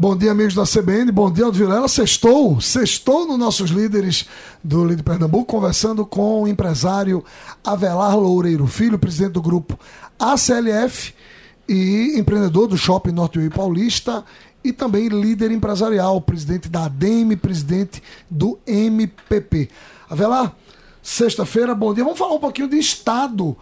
Bom 0.00 0.16
dia, 0.16 0.32
amigos 0.32 0.54
da 0.54 0.64
CBN. 0.64 1.12
Bom 1.12 1.30
dia, 1.30 1.44
Aldo 1.44 1.58
Vilela. 1.58 1.86
Sextou, 1.86 2.58
sextou 2.58 3.26
nos 3.26 3.38
nossos 3.38 3.68
líderes 3.68 4.26
do 4.64 4.82
Líder 4.82 5.02
Pernambuco, 5.02 5.44
conversando 5.44 6.06
com 6.06 6.42
o 6.42 6.48
empresário 6.48 7.22
Avelar 7.62 8.18
Loureiro 8.18 8.66
Filho, 8.66 8.98
presidente 8.98 9.32
do 9.32 9.42
grupo 9.42 9.78
ACLF 10.18 11.12
e 11.68 12.18
empreendedor 12.18 12.66
do 12.66 12.78
Shopping 12.78 13.12
Norte 13.12 13.38
Rio 13.38 13.50
Paulista 13.50 14.24
e 14.64 14.72
também 14.72 15.08
líder 15.08 15.50
empresarial, 15.50 16.18
presidente 16.22 16.66
da 16.66 16.86
ADEME, 16.86 17.36
presidente 17.36 18.02
do 18.30 18.58
MPP. 18.66 19.68
Avelar, 20.08 20.56
sexta-feira, 21.02 21.74
bom 21.74 21.92
dia. 21.92 22.04
Vamos 22.04 22.18
falar 22.18 22.36
um 22.36 22.40
pouquinho 22.40 22.70
de 22.70 22.78
Estado. 22.78 23.54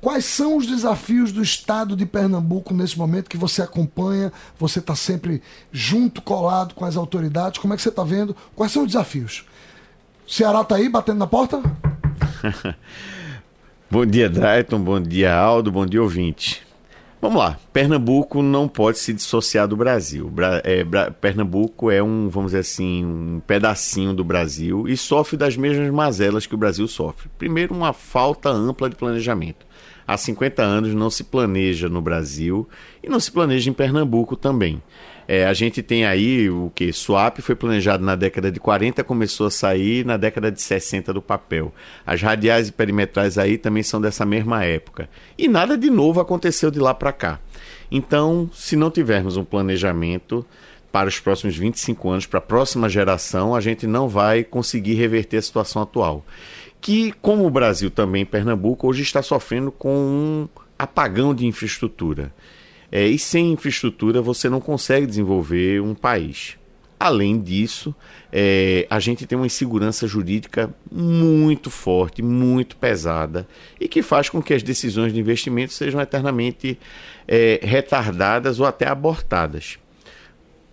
Quais 0.00 0.24
são 0.24 0.56
os 0.56 0.66
desafios 0.66 1.30
do 1.30 1.42
estado 1.42 1.94
de 1.94 2.06
Pernambuco 2.06 2.72
nesse 2.72 2.98
momento 2.98 3.28
que 3.28 3.36
você 3.36 3.60
acompanha? 3.60 4.32
Você 4.58 4.78
está 4.78 4.94
sempre 4.94 5.42
junto, 5.70 6.22
colado 6.22 6.74
com 6.74 6.86
as 6.86 6.96
autoridades. 6.96 7.58
Como 7.58 7.74
é 7.74 7.76
que 7.76 7.82
você 7.82 7.90
está 7.90 8.02
vendo? 8.02 8.34
Quais 8.56 8.72
são 8.72 8.82
os 8.82 8.88
desafios? 8.88 9.44
O 10.26 10.32
Ceará 10.32 10.62
está 10.62 10.76
aí 10.76 10.88
batendo 10.88 11.18
na 11.18 11.26
porta? 11.26 11.60
bom 13.90 14.06
dia, 14.06 14.30
Drayton. 14.30 14.80
Bom 14.80 15.00
dia, 15.00 15.34
Aldo. 15.34 15.70
Bom 15.70 15.84
dia, 15.84 16.02
ouvinte. 16.02 16.69
Vamos 17.20 17.38
lá. 17.38 17.58
Pernambuco 17.70 18.42
não 18.42 18.66
pode 18.66 18.98
se 18.98 19.12
dissociar 19.12 19.68
do 19.68 19.76
Brasil. 19.76 20.28
Bra 20.28 20.62
é, 20.64 20.82
Bra 20.82 21.10
Pernambuco 21.10 21.90
é 21.90 22.02
um, 22.02 22.28
vamos 22.30 22.52
dizer 22.52 22.60
assim, 22.60 23.04
um 23.04 23.42
pedacinho 23.46 24.14
do 24.14 24.24
Brasil 24.24 24.88
e 24.88 24.96
sofre 24.96 25.36
das 25.36 25.54
mesmas 25.56 25.90
mazelas 25.92 26.46
que 26.46 26.54
o 26.54 26.58
Brasil 26.58 26.88
sofre. 26.88 27.28
Primeiro, 27.36 27.74
uma 27.74 27.92
falta 27.92 28.48
ampla 28.48 28.88
de 28.88 28.96
planejamento 28.96 29.66
há 30.10 30.16
50 30.16 30.62
anos 30.62 30.92
não 30.92 31.08
se 31.08 31.22
planeja 31.22 31.88
no 31.88 32.02
Brasil 32.02 32.68
e 33.02 33.08
não 33.08 33.20
se 33.20 33.30
planeja 33.30 33.70
em 33.70 33.72
Pernambuco 33.72 34.34
também. 34.34 34.82
É, 35.28 35.46
a 35.46 35.52
gente 35.52 35.80
tem 35.80 36.04
aí 36.04 36.50
o 36.50 36.72
que? 36.74 36.92
Swap 36.92 37.38
foi 37.38 37.54
planejado 37.54 38.04
na 38.04 38.16
década 38.16 38.50
de 38.50 38.58
40, 38.58 39.04
começou 39.04 39.46
a 39.46 39.50
sair 39.50 40.04
na 40.04 40.16
década 40.16 40.50
de 40.50 40.60
60 40.60 41.12
do 41.12 41.22
papel. 41.22 41.72
As 42.04 42.20
radiais 42.20 42.68
e 42.68 42.72
perimetrais 42.72 43.38
aí 43.38 43.56
também 43.56 43.84
são 43.84 44.00
dessa 44.00 44.26
mesma 44.26 44.64
época. 44.64 45.08
E 45.38 45.46
nada 45.46 45.78
de 45.78 45.88
novo 45.88 46.20
aconteceu 46.20 46.68
de 46.72 46.80
lá 46.80 46.92
para 46.92 47.12
cá. 47.12 47.38
Então, 47.88 48.50
se 48.52 48.74
não 48.74 48.90
tivermos 48.90 49.36
um 49.36 49.44
planejamento 49.44 50.44
para 50.90 51.08
os 51.08 51.20
próximos 51.20 51.56
25 51.56 52.10
anos, 52.10 52.26
para 52.26 52.38
a 52.38 52.42
próxima 52.42 52.88
geração, 52.88 53.54
a 53.54 53.60
gente 53.60 53.86
não 53.86 54.08
vai 54.08 54.42
conseguir 54.42 54.94
reverter 54.94 55.36
a 55.36 55.42
situação 55.42 55.80
atual 55.80 56.24
que, 56.80 57.12
como 57.20 57.46
o 57.46 57.50
Brasil 57.50 57.90
também, 57.90 58.24
Pernambuco, 58.24 58.88
hoje 58.88 59.02
está 59.02 59.22
sofrendo 59.22 59.70
com 59.70 59.94
um 59.94 60.48
apagão 60.78 61.34
de 61.34 61.46
infraestrutura. 61.46 62.32
É, 62.90 63.06
e 63.06 63.18
sem 63.18 63.52
infraestrutura 63.52 64.20
você 64.20 64.48
não 64.48 64.60
consegue 64.60 65.06
desenvolver 65.06 65.80
um 65.80 65.94
país. 65.94 66.56
Além 66.98 67.40
disso, 67.40 67.94
é, 68.30 68.86
a 68.90 68.98
gente 68.98 69.26
tem 69.26 69.38
uma 69.38 69.46
insegurança 69.46 70.06
jurídica 70.06 70.74
muito 70.90 71.70
forte, 71.70 72.20
muito 72.20 72.76
pesada, 72.76 73.48
e 73.80 73.88
que 73.88 74.02
faz 74.02 74.28
com 74.28 74.42
que 74.42 74.52
as 74.52 74.62
decisões 74.62 75.12
de 75.12 75.18
investimento 75.18 75.72
sejam 75.72 76.00
eternamente 76.00 76.78
é, 77.26 77.58
retardadas 77.62 78.60
ou 78.60 78.66
até 78.66 78.86
abortadas. 78.86 79.78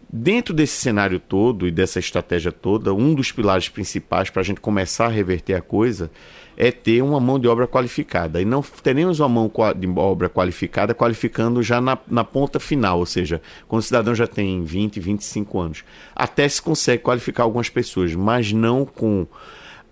Dentro 0.10 0.54
desse 0.54 0.80
cenário 0.80 1.20
todo 1.20 1.68
e 1.68 1.72
dessa 1.72 2.00
estratégia 2.00 2.50
toda, 2.50 2.94
um 2.94 3.14
dos 3.14 3.34
pilares 3.34 3.68
principais 3.68 4.30
para 4.30 4.42
a 4.42 4.46
gente 4.46 4.62
começar 4.62 5.08
a 5.08 5.10
reverter 5.10 5.54
a 5.54 5.62
coisa 5.62 6.10
é 6.56 6.72
ter 6.72 7.04
uma 7.04 7.20
mão 7.20 7.38
de 7.38 7.46
obra 7.46 7.68
qualificada. 7.68 8.42
E 8.42 8.46
não 8.46 8.62
teremos 8.62 9.20
uma 9.20 9.28
mão 9.28 9.52
de 9.76 9.88
obra 10.00 10.30
qualificada 10.30 10.94
qualificando 10.94 11.62
já 11.62 11.82
na, 11.82 11.98
na 12.08 12.24
ponta 12.24 12.58
final, 12.58 13.00
ou 13.00 13.06
seja, 13.06 13.42
quando 13.68 13.82
o 13.82 13.86
cidadão 13.86 14.16
já 14.16 14.26
tem 14.26 14.64
20, 14.64 14.98
25 14.98 15.60
anos. 15.60 15.84
Até 16.16 16.48
se 16.48 16.62
consegue 16.62 17.04
qualificar 17.04 17.44
algumas 17.44 17.70
pessoas, 17.70 18.16
mas 18.16 18.54
não 18.54 18.86
com 18.86 19.28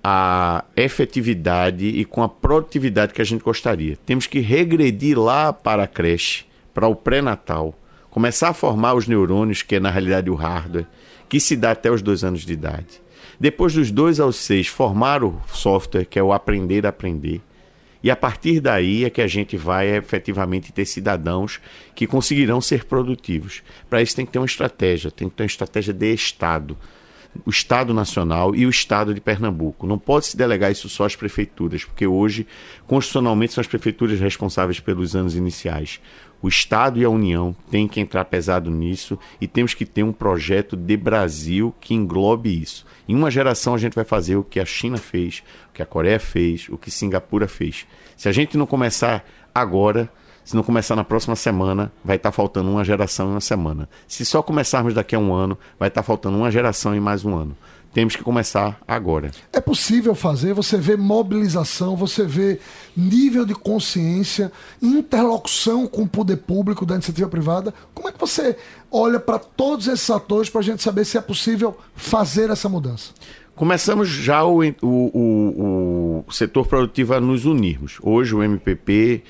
a 0.01 0.63
efetividade 0.77 1.87
e 1.87 2.05
com 2.05 2.23
a 2.23 2.29
produtividade 2.29 3.13
que 3.13 3.21
a 3.21 3.25
gente 3.25 3.43
gostaria. 3.43 3.97
Temos 4.05 4.27
que 4.27 4.39
regredir 4.39 5.19
lá 5.19 5.51
para 5.51 5.83
a 5.83 5.87
creche, 5.87 6.45
para 6.73 6.87
o 6.87 6.95
pré-natal 6.95 7.75
começar 8.15 8.47
a 8.47 8.53
formar 8.53 8.93
os 8.93 9.09
neurônios, 9.09 9.61
que 9.61 9.75
é 9.75 9.79
na 9.79 9.91
realidade 9.91 10.29
o 10.29 10.35
hardware, 10.35 10.87
que 11.27 11.37
se 11.37 11.53
dá 11.53 11.71
até 11.71 11.91
os 11.91 12.01
dois 12.01 12.23
anos 12.23 12.45
de 12.45 12.53
idade. 12.53 13.01
Depois 13.37 13.73
dos 13.73 13.91
dois 13.91 14.21
aos 14.21 14.37
seis, 14.37 14.67
formar 14.67 15.21
o 15.21 15.41
software, 15.51 16.05
que 16.05 16.17
é 16.17 16.23
o 16.23 16.31
aprender 16.31 16.85
a 16.85 16.89
aprender. 16.89 17.41
E 18.01 18.09
a 18.09 18.15
partir 18.15 18.61
daí 18.61 19.03
é 19.03 19.09
que 19.09 19.21
a 19.21 19.27
gente 19.27 19.57
vai 19.57 19.97
efetivamente 19.97 20.71
ter 20.71 20.85
cidadãos 20.85 21.59
que 21.93 22.07
conseguirão 22.07 22.61
ser 22.61 22.85
produtivos. 22.85 23.61
Para 23.89 24.01
isso 24.01 24.15
tem 24.15 24.25
que 24.25 24.31
ter 24.31 24.39
uma 24.39 24.45
estratégia, 24.45 25.11
tem 25.11 25.27
que 25.27 25.35
ter 25.35 25.43
uma 25.43 25.47
estratégia 25.47 25.93
de 25.93 26.13
Estado. 26.13 26.77
O 27.43 27.49
Estado 27.49 27.93
Nacional 27.93 28.55
e 28.55 28.65
o 28.65 28.69
Estado 28.69 29.13
de 29.13 29.21
Pernambuco. 29.21 29.87
Não 29.87 29.97
pode 29.97 30.27
se 30.27 30.37
delegar 30.37 30.71
isso 30.71 30.87
só 30.87 31.05
às 31.05 31.15
prefeituras, 31.15 31.83
porque 31.83 32.05
hoje, 32.05 32.45
constitucionalmente, 32.85 33.53
são 33.53 33.61
as 33.61 33.67
prefeituras 33.67 34.19
responsáveis 34.19 34.79
pelos 34.79 35.15
anos 35.15 35.35
iniciais. 35.35 35.99
O 36.41 36.47
Estado 36.47 36.99
e 36.99 37.03
a 37.03 37.09
União 37.09 37.55
têm 37.71 37.87
que 37.87 37.99
entrar 37.99 38.23
pesado 38.25 38.69
nisso 38.69 39.17
e 39.41 39.47
temos 39.47 39.73
que 39.73 39.85
ter 39.85 40.03
um 40.03 40.13
projeto 40.13 40.75
de 40.75 40.95
Brasil 40.95 41.73
que 41.81 41.93
englobe 41.93 42.61
isso. 42.61 42.85
Em 43.07 43.15
uma 43.15 43.31
geração 43.31 43.73
a 43.73 43.77
gente 43.77 43.95
vai 43.95 44.05
fazer 44.05 44.35
o 44.35 44.43
que 44.43 44.59
a 44.59 44.65
China 44.65 44.97
fez, 44.97 45.41
o 45.69 45.73
que 45.73 45.81
a 45.81 45.85
Coreia 45.85 46.19
fez, 46.19 46.67
o 46.69 46.77
que 46.77 46.91
Singapura 46.91 47.47
fez. 47.47 47.87
Se 48.15 48.29
a 48.29 48.31
gente 48.31 48.57
não 48.57 48.67
começar 48.67 49.25
agora, 49.53 50.07
se 50.45 50.55
não 50.55 50.63
começar 50.63 50.95
na 50.95 51.03
próxima 51.03 51.35
semana, 51.35 51.91
vai 52.03 52.15
estar 52.15 52.29
tá 52.29 52.35
faltando 52.35 52.69
uma 52.69 52.85
geração 52.85 53.27
em 53.27 53.31
uma 53.31 53.41
semana. 53.41 53.89
Se 54.07 54.23
só 54.23 54.41
começarmos 54.41 54.93
daqui 54.93 55.15
a 55.15 55.19
um 55.19 55.33
ano, 55.33 55.57
vai 55.77 55.89
estar 55.89 56.01
tá 56.01 56.05
faltando 56.05 56.37
uma 56.37 56.49
geração 56.49 56.95
em 56.95 56.99
mais 57.01 57.25
um 57.25 57.35
ano 57.35 57.57
temos 57.95 58.13
que 58.13 58.23
começar 58.23 58.77
agora. 58.85 59.31
É 59.53 59.61
possível 59.61 60.13
fazer, 60.13 60.53
você 60.53 60.77
vê 60.77 60.97
mobilização, 60.97 61.95
você 61.95 62.25
vê 62.25 62.59
nível 62.95 63.45
de 63.45 63.55
consciência, 63.55 64.51
interlocução 64.81 65.87
com 65.87 66.01
o 66.01 66.07
poder 66.07 66.35
público 66.35 66.85
da 66.85 66.95
iniciativa 66.95 67.29
privada. 67.29 67.73
Como 67.93 68.09
é 68.09 68.11
que 68.11 68.19
você 68.19 68.57
olha 68.91 69.17
para 69.17 69.39
todos 69.39 69.87
esses 69.87 70.09
atores 70.09 70.49
para 70.49 70.59
a 70.59 70.63
gente 70.63 70.83
saber 70.83 71.05
se 71.05 71.17
é 71.17 71.21
possível 71.21 71.77
fazer 71.95 72.49
essa 72.49 72.67
mudança? 72.67 73.13
Começamos 73.55 74.09
já 74.09 74.43
o, 74.43 74.59
o, 74.61 74.75
o, 74.81 76.25
o 76.27 76.33
setor 76.33 76.67
produtivo 76.67 77.13
a 77.13 77.21
nos 77.21 77.45
unirmos. 77.45 77.97
Hoje 78.01 78.35
o 78.35 78.43
MPP 78.43 79.23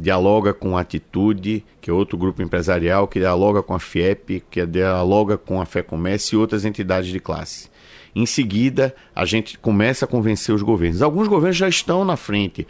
dialoga 0.00 0.54
com 0.54 0.76
a 0.76 0.80
Atitude, 0.80 1.64
que 1.80 1.90
é 1.90 1.92
outro 1.92 2.16
grupo 2.16 2.42
empresarial, 2.42 3.06
que 3.06 3.18
dialoga 3.18 3.62
com 3.62 3.74
a 3.74 3.78
FIEP, 3.78 4.42
que 4.50 4.64
dialoga 4.64 5.36
com 5.36 5.60
a 5.60 5.66
FEComércio 5.66 6.36
e 6.36 6.40
outras 6.40 6.64
entidades 6.64 7.10
de 7.10 7.20
classe. 7.20 7.68
Em 8.14 8.26
seguida, 8.26 8.94
a 9.14 9.24
gente 9.24 9.58
começa 9.58 10.04
a 10.04 10.08
convencer 10.08 10.54
os 10.54 10.62
governos. 10.62 11.02
Alguns 11.02 11.28
governos 11.28 11.56
já 11.56 11.68
estão 11.68 12.04
na 12.04 12.16
frente. 12.16 12.66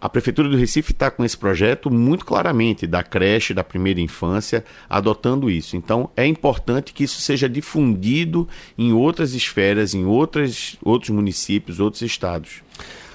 A 0.00 0.08
Prefeitura 0.08 0.48
do 0.48 0.56
Recife 0.56 0.92
está 0.92 1.10
com 1.10 1.24
esse 1.24 1.38
projeto 1.38 1.88
muito 1.88 2.26
claramente, 2.26 2.88
da 2.88 3.04
creche, 3.04 3.54
da 3.54 3.62
primeira 3.62 4.00
infância, 4.00 4.64
adotando 4.90 5.48
isso. 5.48 5.76
Então, 5.76 6.10
é 6.16 6.26
importante 6.26 6.92
que 6.92 7.04
isso 7.04 7.20
seja 7.20 7.48
difundido 7.48 8.48
em 8.76 8.92
outras 8.92 9.32
esferas, 9.32 9.94
em 9.94 10.04
outras, 10.04 10.76
outros 10.82 11.10
municípios, 11.10 11.78
outros 11.78 12.02
estados. 12.02 12.62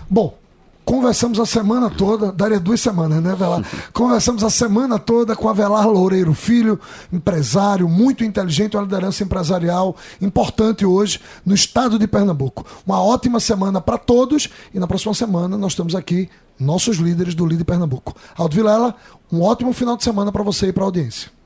Bom, 0.09 0.39
Conversamos 0.87 1.37
a 1.37 1.45
semana 1.45 1.89
toda, 1.89 2.31
daria 2.31 2.61
duas 2.61 2.79
semanas, 2.79 3.21
né, 3.21 3.35
Velar? 3.35 3.61
Conversamos 3.91 4.41
a 4.41 4.49
semana 4.49 4.97
toda 4.97 5.35
com 5.35 5.49
a 5.49 5.53
Velar 5.53 5.85
Loureiro 5.85 6.33
Filho, 6.33 6.79
empresário, 7.11 7.89
muito 7.89 8.23
inteligente, 8.23 8.77
uma 8.77 8.83
liderança 8.83 9.21
empresarial 9.21 9.97
importante 10.21 10.85
hoje 10.85 11.19
no 11.45 11.53
estado 11.53 11.99
de 11.99 12.07
Pernambuco. 12.07 12.65
Uma 12.85 13.03
ótima 13.03 13.41
semana 13.41 13.81
para 13.81 13.97
todos 13.97 14.47
e 14.73 14.79
na 14.79 14.87
próxima 14.87 15.13
semana 15.13 15.57
nós 15.57 15.73
estamos 15.73 15.93
aqui, 15.93 16.29
nossos 16.57 16.95
líderes 16.95 17.35
do 17.35 17.45
Líder 17.45 17.65
Pernambuco. 17.65 18.15
Aldo 18.37 18.55
Vilela, 18.55 18.95
um 19.29 19.41
ótimo 19.41 19.73
final 19.73 19.97
de 19.97 20.05
semana 20.05 20.31
para 20.31 20.41
você 20.41 20.67
e 20.67 20.71
para 20.71 20.83
a 20.83 20.85
audiência. 20.85 21.36